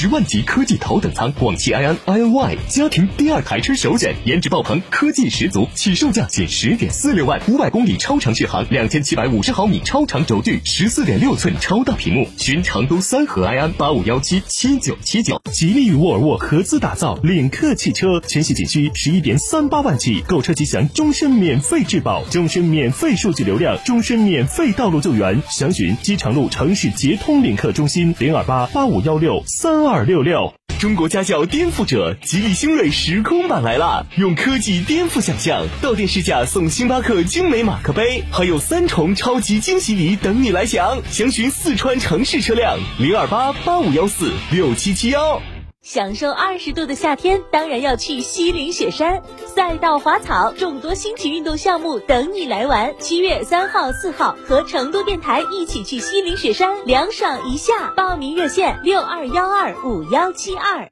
[0.00, 12.28] 十万级科技头等舱，广汽埃安 iNY 家庭第二台车首选，颜值爆棚，科技十足，起售价仅十点四六万，五百公里超长续航，两千七百五十毫米超长轴距，十四点六寸超大屏幕。
[12.36, 15.42] 寻成都三河埃安八五幺七七九七九。
[15.50, 25.42] 吉利与沃尔沃合资打造领克汽车，全系仅需十一点三八万起，购车即享终身免费质保，终身免费数据流量，终身免费道路救援。
[25.50, 29.87] 详询机场路城市捷通领克中心零二八八五幺六三。
[29.87, 34.04] 二二六六，中国家教颠覆者，吉利星瑞时空版来啦！
[34.18, 41.00] 用科技颠覆想象，到店试驾送星巴克精美马克杯，还有三重超级惊喜礼等你来抢！
[41.10, 45.40] 详询四川城市车辆零二八八五幺四六七七幺。
[45.82, 52.94] 享受二十度的夏天，当然要去西岭雪山，赛道滑草，众多新奇运动项目等你来玩。
[52.98, 57.92] 七月三号、四号，和成都电台一起去西岭雪山凉爽一下。
[57.96, 60.90] 报名热线：六二幺二五幺七二。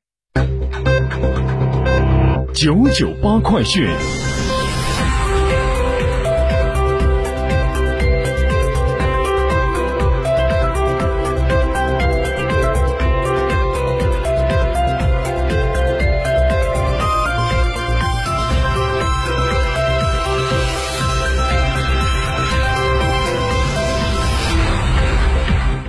[2.54, 3.86] 九九八快讯。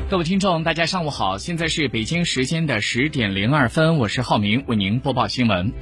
[0.09, 5.73] 各位听众，大家上午好，现在是北京时间的十点零二分，我是浩明，为您播报新闻。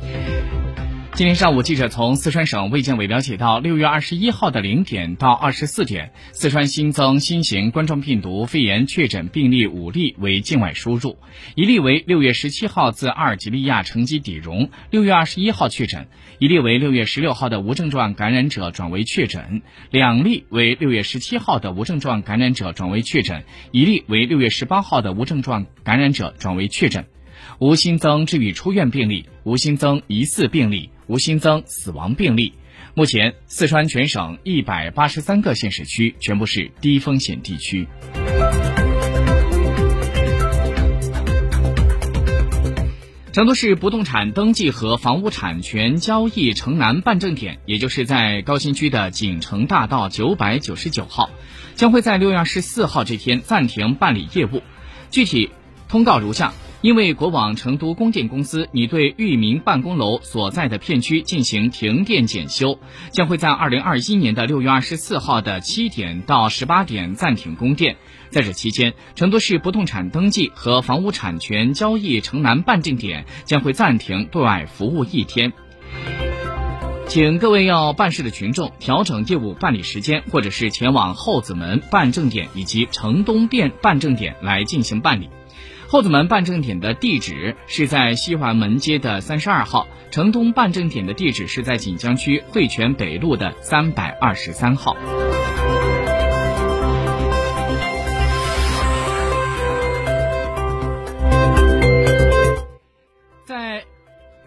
[1.15, 11.17] 今天上午，记者从四川省卫健委了解到，六月二十一号的零点到二十四点，四川新增新型冠状病毒肺炎确诊病例五例为境外输入，
[11.55, 16.03] 一例为六月十七号自阿尔及利亚乘机抵蓉，六月二十一号确诊；
[16.37, 19.61] 一例为六月十六号的无症状感染者转为确诊，
[19.91, 27.05] 两例为六月十七号的无症状感染者转为确诊，一例为六月十八号的无症状感染者转为确诊，
[27.59, 30.89] 无新增治愈出院病例，无新增疑似病例。
[31.07, 32.53] 无新增死亡病例。
[32.95, 37.87] 目前，四川全省一百八十三个县市区全部是低风险地区。
[43.31, 51.29] 成都市不动产登记和房屋产权交易城南办证点，也就是在高新区的锦城大道九百九十九号，
[51.75, 54.63] 将会在六月二十四号这天暂停办理业务。
[55.11, 55.51] 具体
[55.87, 56.51] 通告如下。
[56.85, 62.77] 因为国网成都供电公司拟对域名办公楼所在的片区进行停电检修，
[63.09, 67.97] 将会在二零二一年的六月二十四号的七点到十八点暂停供电。
[68.29, 75.53] 在这期间，成都市不动产登记和房屋产权交易城南办证点将会暂停对外服务一天。
[77.07, 85.31] 请各位要办事的群众调整业务办理时间，或者是前往后子门办证点以及城东店办证点来进行办理。
[85.95, 94.97] 后子门办证点的地址是在西环门街的三十二号，城东办证点的地址是在锦江区汇泉北路的三百二十三号。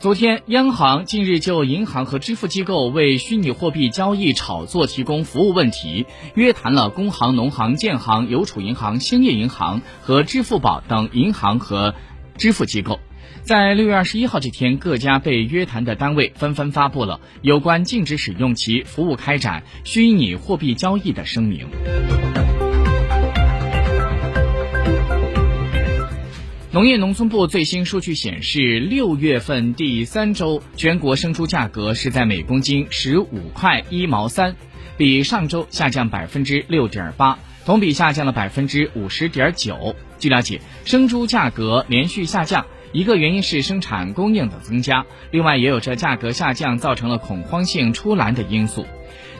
[0.09, 11.95] 昨天，央行近日就银行和支付机构为虚拟货币交易炒作提供服务问题，约谈了工行、农行、建行、邮储银行、兴业银行和支付宝等银行和
[12.39, 13.01] 支付机构。
[13.43, 21.69] 在六月二十一号这天，各家被约谈的单位纷纷发布了有关禁止使用其服务开展虚拟货币交易的声明。
[26.79, 34.55] 农业农村部最新数据显示，六月份第三周全国生猪价格是在每公斤十五块一毛三，
[34.97, 37.37] 比上周下降百分之六点八，
[37.67, 39.97] 同比下降了百分之五十点九。
[40.21, 48.87] 据了解，生猪价格连续下降，一个原因是生产供应的增加，另外也有着价格下降造成了恐慌性出栏的因素。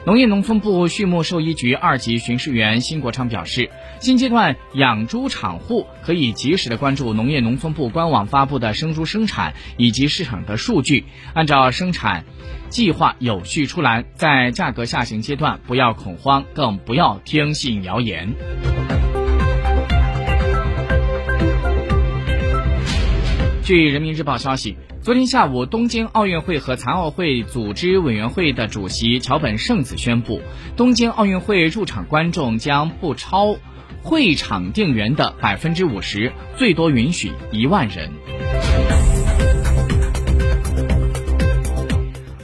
[0.09, 3.69] 农业农村部畜牧兽医局二级巡视员辛国昌表示，
[3.99, 12.25] 新阶段养猪场户可以及时的关注农业农村部官网发布的生猪生产以及市场的数据，按照生产
[12.69, 14.05] 计划有序出栏。
[14.15, 18.33] 在价格下行阶段，不要恐慌，更不要听信谣言。
[23.69, 24.77] 据人民日报消息。
[25.03, 30.41] 昨天下午，东京奥运会和残奥会组织委员会的主席桥本圣子宣布，
[30.75, 33.57] 东京奥运会入场观众将不超
[34.01, 38.09] 会场定员的百分之五十，最多允许一万人。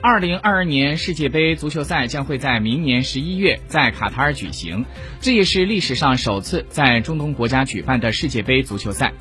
[0.03, 4.85] 二零二二年世界杯足球赛将会在明年十一月在卡塔尔举行，
[5.21, 9.11] 这也是历史上首次在中东国家举办的世界杯足球赛。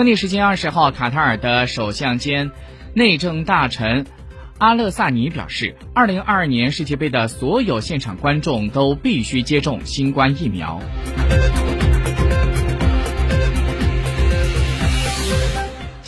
[0.00, 2.52] 当地时间二十号，卡塔尔的首相兼
[2.94, 4.06] 内政大臣
[4.56, 10.80] 阿勒萨尼表示，二零二二年世界杯的所有现场观众都必须接种新冠疫苗。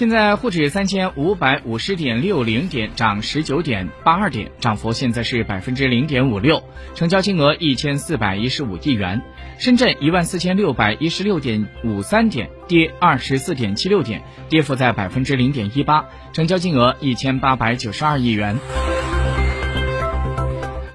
[0.03, 6.61] 现在沪指三千五百五十点六零点，涨十九点八二点，涨幅现在是百分之零点五六，
[6.97, 9.23] 成交金额一千四百一十五亿元。
[9.61, 18.59] 深圳一万四千六百一十六点五三点，跌二十四点七六点，跌幅在百分之零点一八，成交金额一千八百九十二亿元。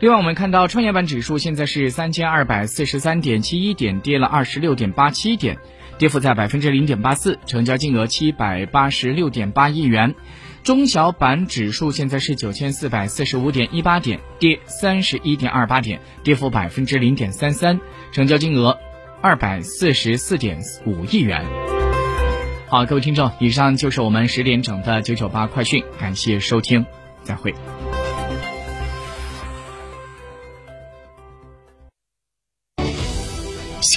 [0.01, 5.57] 另外，我们看到创业板指数现在是三千二百四十三点七一点，跌了二十六点八七点。
[5.97, 10.15] 跌幅在百分之零点八四，成交金额七百八十六点八亿元。
[10.63, 17.79] 中小板指数现在是九千四百四十五点一八点，跌三十一点二八点，跌幅百分之零点三三，
[18.11, 18.77] 成交金额
[19.21, 21.45] 二百四十四点五亿元。
[22.67, 26.85] 好，各位听众，以上就是我们十点整的九九八快讯，感谢收听，
[27.23, 27.55] 再会。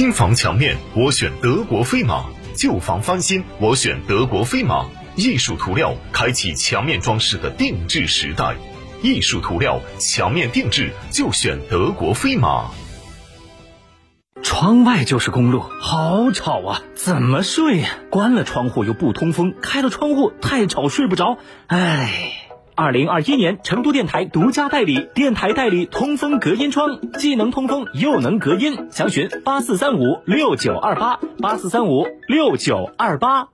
[0.00, 2.25] 新房墙面，我选德国飞马；
[2.56, 4.87] 旧房翻新，我选德国飞马。
[5.14, 8.56] 艺术涂料开启墙面装饰的定制时代，
[9.02, 12.70] 艺术涂料墙面定制就选德国飞马。
[14.43, 16.81] 窗外就是公路，好吵啊！
[16.94, 17.91] 怎么睡呀？
[18.11, 21.37] 关了窗户又不通风，开了窗户太吵睡不着。
[21.67, 22.50] 唉。
[22.80, 28.88] 二零二一年，成都电台独家代理电台代理通风隔音窗，既能通风又能隔音。
[28.90, 33.50] 详询八四三五六九二八八四三五六九二八。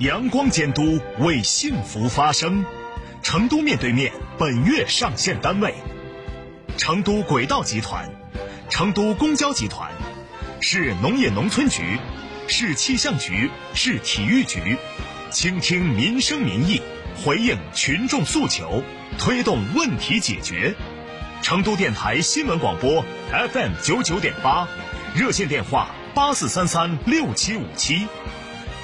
[0.00, 2.64] 阳光监督为幸福发声，
[3.22, 5.74] 成都面对面本月上线单位，
[6.76, 8.17] 成都轨道集团。
[8.68, 9.90] 成都公交集团、
[10.60, 11.98] 市农业农村局、
[12.46, 14.76] 市气象局、市体育局，
[15.30, 16.82] 倾听民生民意，
[17.16, 18.84] 回应群众诉求，
[19.18, 20.74] 推动问题解决。
[21.40, 23.04] 成都电台新闻广播
[23.52, 24.68] FM 九九点八，
[25.14, 28.06] 热线电话八四三三六七五七。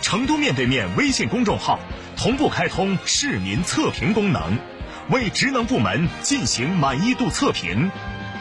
[0.01, 1.79] 成都面对面微信公众号
[2.17, 4.59] 同步开通市民测评功能，
[5.11, 7.91] 为职能部门进行满意度测评。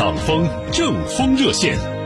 [0.00, 1.99] 党风政风热线。